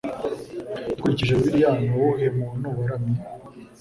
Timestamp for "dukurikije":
0.89-1.31